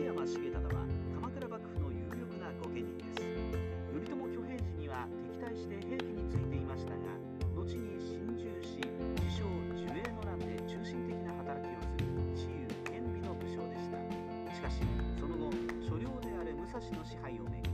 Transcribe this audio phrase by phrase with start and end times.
[0.00, 3.20] 山重忠は鎌倉幕府の有力な御家人です。
[3.92, 7.14] 頼朝挙兵時には敵対して兵器についていましたが
[7.54, 9.44] 後に心中し自称
[9.76, 14.00] 守衛の乱で中心的な働きをする自由厳美の武将でした。
[14.56, 14.80] しかし
[15.20, 15.52] その後
[15.84, 17.69] 所領である武蔵の支配をめぐり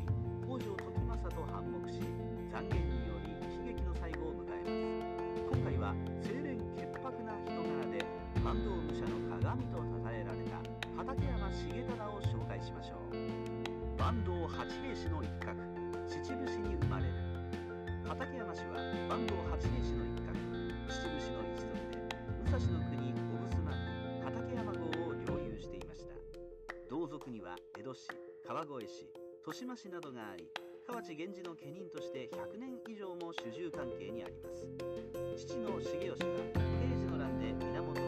[27.27, 28.09] 区には江戸市
[28.47, 30.49] 川越市豊島市などがあり
[30.87, 34.71] 河内源氏の家人として100年以上も主従関係にあります。
[35.37, 38.06] 父の重吉は平治の乱で源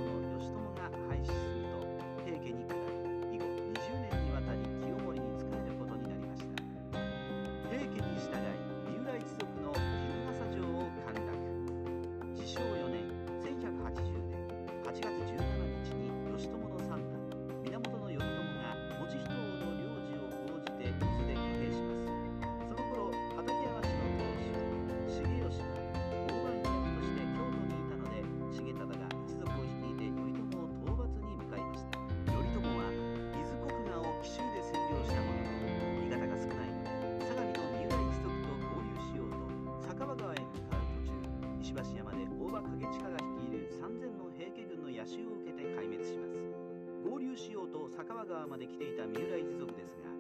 [48.23, 50.11] うと酒場川まで来ていた三浦一族ですが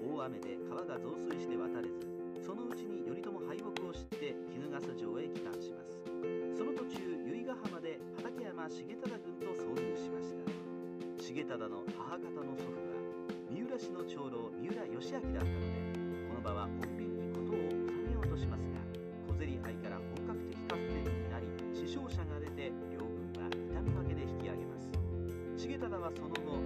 [0.00, 2.00] 大雨で川が増水して渡れず
[2.40, 6.00] そのうちに頼朝敗北を知って衣笠城へ帰還します。
[6.56, 10.42] その途中由比ヶ浜で畠山重忠軍と遭遇しました。
[11.22, 12.98] 重忠の母方の祖父は
[13.46, 15.92] 三浦市の長老三浦義明だったので
[16.26, 17.54] この場は穏便に事を
[17.86, 18.80] 収めようとしますが
[19.28, 24.90] 小競り合いから本格的合戦になり死傷者が出て両軍は痛み分けで引き上げます。
[25.62, 26.58] 重忠はその後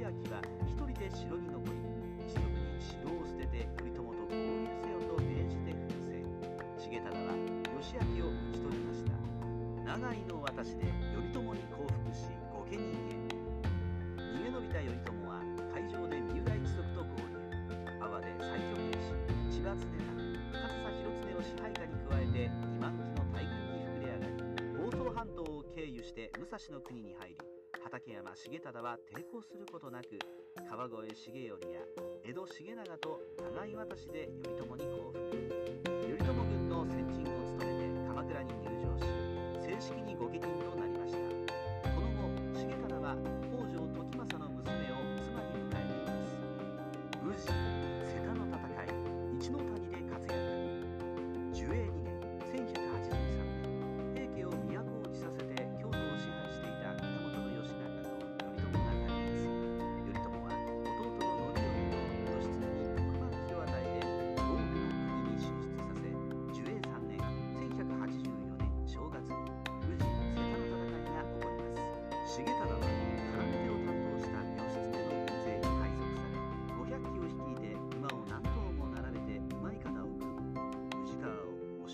[0.00, 1.76] 義明は一人で城に残り
[2.24, 6.24] 一族に城を捨てて頼朝と合流せよと命じて奮戦
[6.80, 7.36] 重忠は
[7.76, 9.12] 義明を討ち取りました。
[9.84, 13.28] 長井の渡しで頼朝に降伏し御家人へ。
[14.16, 17.36] 逃げ延びた頼朝は海上で三浦一族と合流
[18.00, 19.12] 阿波で最強兵士
[19.52, 24.48] 千葉常忠上総広常を支配下に加えて2万機の大軍に膨れ上がり
[24.80, 30.18] 房総半島を経由して武蔵の国に入り畠山重忠は抵抗することなく
[30.68, 31.80] 川越重頼や
[32.24, 35.18] 江戸重長と互い渡しで頼朝に降伏
[36.04, 37.26] 頼朝軍の先陣を
[37.58, 39.04] 務めて鎌倉に入城し
[39.64, 41.18] 正式に御家人となりました。
[41.90, 43.16] この後重忠は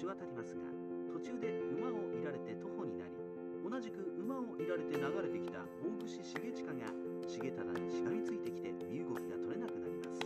[0.07, 0.63] 渡りますが
[1.11, 3.19] 途中で馬をいられて徒歩になり
[3.59, 6.87] 同じく馬をいられて流れてきた大串重親が
[7.27, 10.23] 重忠にしがみついてきて身動きが取れなくなります。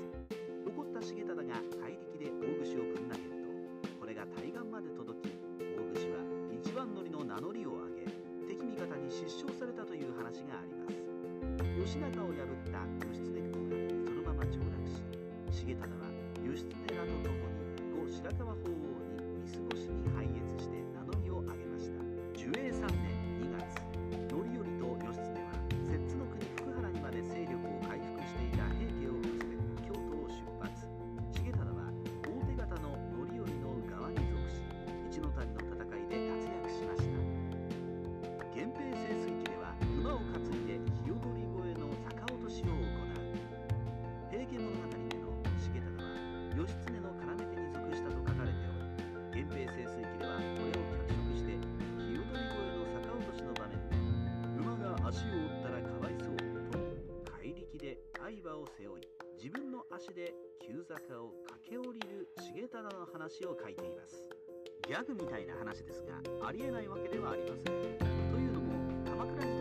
[0.68, 3.48] 怒った重忠が怪力で大串をぶん投げると
[3.96, 5.32] これが対岸まで届き
[5.64, 8.12] 大串は一番乗りの名乗りを上げ
[8.52, 11.00] 敵味方に失笑されたという話があります。
[11.80, 15.00] 義仲を破った義経公がそのまま上洛し
[15.64, 16.12] 重忠は
[16.44, 17.64] 義経らと共に
[17.96, 18.99] 後白河法皇に
[19.68, 20.79] ごしに拝謁して
[60.10, 60.34] 足で
[60.66, 61.30] 急坂を
[61.62, 64.26] 駆け下りる重忠の話を書いています。
[64.88, 67.64] ギャグみたいな話ですがありえないわけではありません。
[67.64, 68.72] というのも
[69.04, 69.59] 鎌倉時代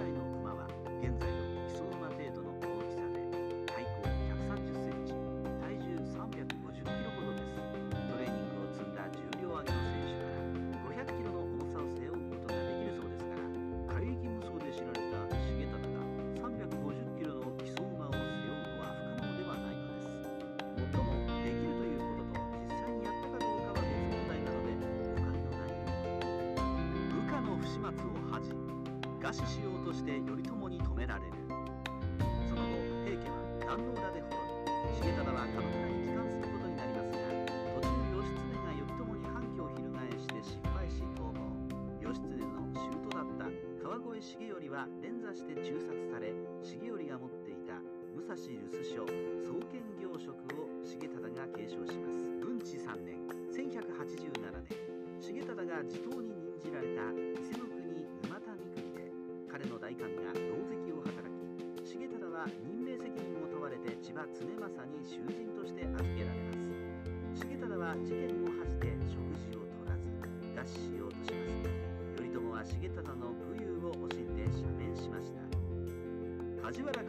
[29.30, 31.38] 餓死しようとして頼朝に止められる。
[32.50, 34.42] その後平家は壇ノ浦で滅
[34.90, 37.30] び重忠は鎌倉に帰還することになりますが
[37.78, 39.86] 途中義経が頼朝に反旗を翻
[40.18, 41.46] して失敗し逃亡。
[42.02, 43.54] 義経の舅だった
[43.86, 46.34] 川越重頼は連座して中殺され
[46.66, 47.78] 重頼が持っていた
[48.18, 49.06] 武蔵留守書
[49.46, 52.18] 創建業職を重忠が継承します。
[52.42, 53.22] 文治3年
[53.54, 53.94] 1187
[54.66, 54.74] 年
[55.22, 57.69] 重忠が地頭に任じられた伊勢の
[59.60, 70.08] 彼の代官が同席を働き重忠は任命責任を問われて千葉常政に囚人として預けられます重忠は事件を恥じて食事を取らず
[70.56, 71.76] 餓死しようとします
[72.16, 75.44] 頼朝は重忠の武勇を惜しんで赦免しました
[76.64, 77.04] 梶原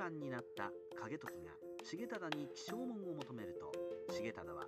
[0.00, 1.52] 官になった景時が
[1.84, 3.70] 重忠に起請文を求めると
[4.08, 4.64] 重忠は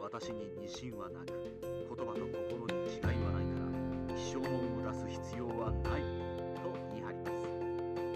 [0.00, 1.28] 私に二心はなく
[1.60, 6.08] 言葉と心に違いはないから起請文を出す必要はない
[6.56, 7.52] と言い張ります。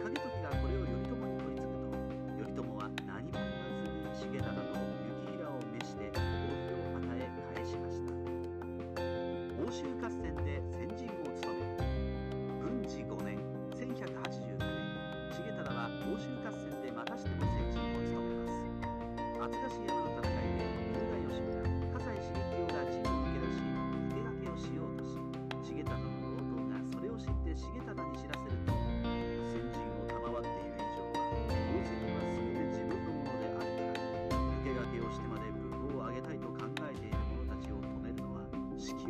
[0.00, 1.92] 景時がこれを頼朝に取り次ぐと
[2.40, 4.80] 頼朝は何も言わずに重忠と幸
[5.28, 8.08] 平を召して褒美を与え返しました。
[9.60, 10.64] 欧州合戦で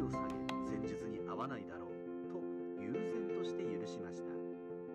[0.02, 0.34] を下げ
[0.68, 2.40] 戦術に合わないだろうと
[2.82, 4.32] 悠然として許しました。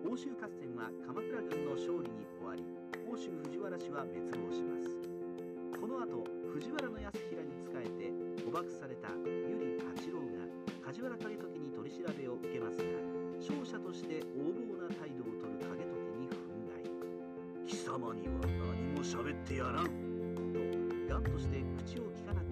[0.02, 2.66] 欧州合戦は鎌倉軍の勝利に終わり
[3.06, 4.90] 欧州藤原氏は滅亡します。
[5.80, 8.12] この後藤原の康平に仕えて
[8.44, 10.46] 捕獲された由利八郎が
[10.84, 12.84] 梶原景時に取り調べを受けますが
[13.40, 17.66] 勝者として横暴な態度を取る景時に憤慨。
[17.66, 19.86] 貴様には何も喋ってやらん。
[19.86, 20.60] と
[21.08, 22.51] 頑として口を聞かなく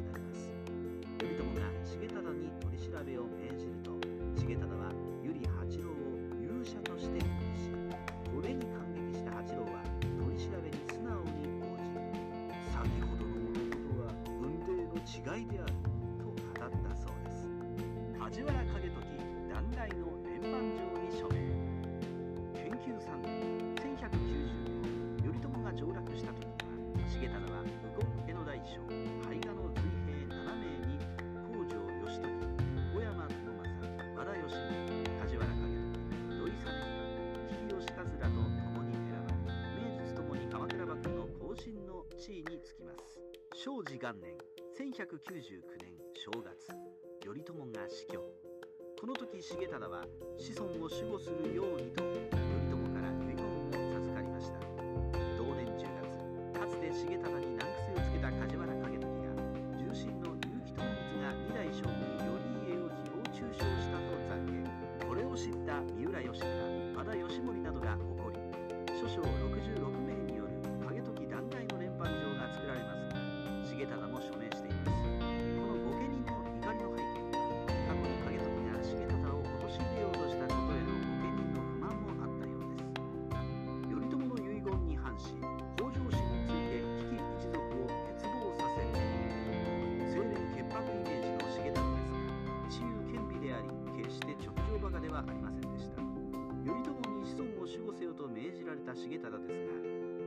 [43.62, 44.32] 正治元年
[44.72, 46.72] 1199年正月
[47.20, 48.18] 頼朝が死去。
[48.98, 50.06] この時重忠は
[50.38, 52.16] 子孫を守護するようにと頼
[52.70, 54.60] 朝から遺言を授かりました。
[55.36, 57.39] 同年10月かつて重忠
[98.90, 99.78] た重忠ですが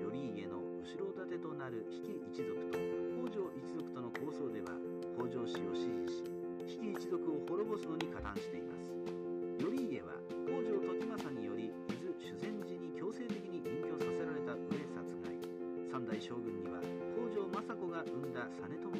[0.08, 2.80] 頼家の後ろ盾となる比企一族と
[3.28, 4.72] 北条一族との抗争では
[5.20, 6.24] 北条氏を支持し
[6.64, 8.96] 比企一族を滅ぼすのに加担しています。
[9.60, 10.16] 頼家は
[10.48, 15.36] 北条時政により伊豆修善寺に強制的に隠居させられた上殺害
[15.92, 16.80] 三代将軍には
[17.20, 18.93] 北条政子が生んだ実朝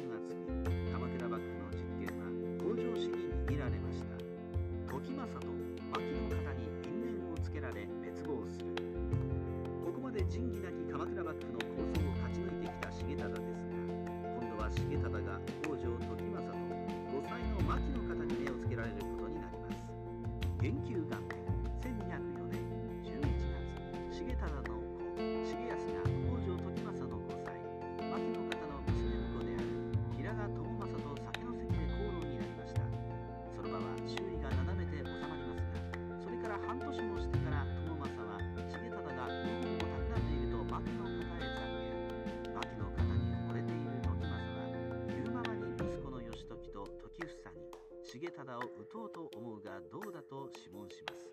[48.24, 51.28] 重忠を討とうと思うがどうだと諮問します。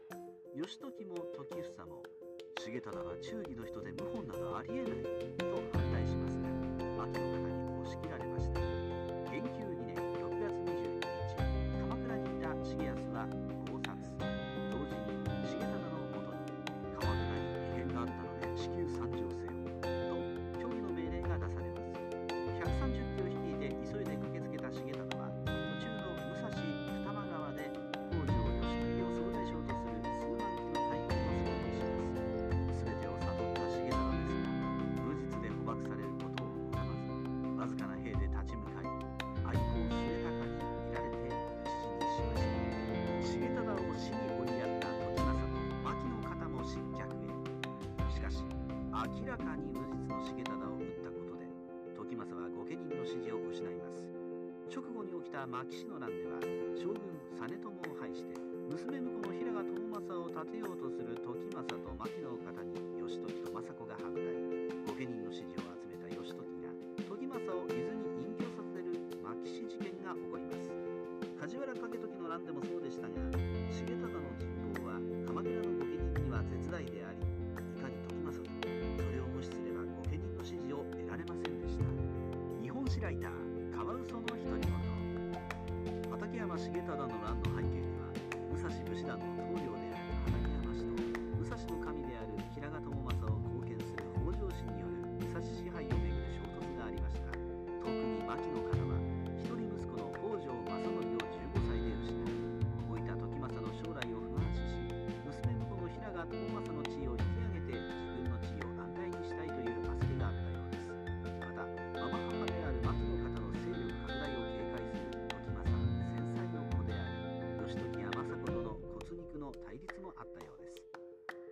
[0.53, 2.03] 義時も時房も
[2.59, 4.91] 重忠は忠義の人で謀反などありえない
[5.39, 6.51] と反対しますが
[7.07, 8.59] 秋の方に押し切られました。
[8.59, 11.39] 元久2年6月22日
[11.79, 13.60] 鎌倉にいた重康は
[49.11, 51.47] 明らかに無実の重忠を撃ったことで
[51.95, 54.07] 時政は御家人の支持を失います
[54.71, 56.39] 直後に起きた牧師の乱では
[56.79, 58.35] 将軍実朝を拝して
[58.71, 61.01] 娘婿の平賀朝政を立てようとす。
[61.03, 62.71] る時政と牧の方に
[63.03, 64.23] 義時と政子が反対
[64.87, 66.71] 御家人の支持を集めた義時が
[67.03, 70.71] 時政を伊豆に隠居させる牧師事件が起こります
[71.35, 74.50] 梶原景時の乱でもそうでしたが重忠の
[83.11, 83.29] いた
[83.75, 84.71] カワウソの独り言。
[86.09, 88.07] 畠山重忠の乱の背景には
[88.53, 89.40] 武蔵武士団の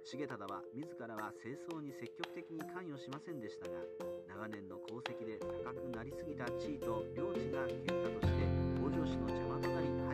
[0.10, 3.78] 重忠は自らは清掃に積極的に関与しませんでしたが
[4.26, 8.42] 長年の功績で高くなりすぎた地位と領地が結果として
[8.82, 10.09] 北条氏の邪魔となり